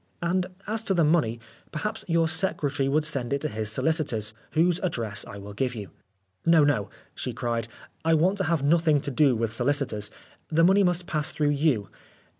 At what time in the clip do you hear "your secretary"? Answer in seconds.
2.07-2.89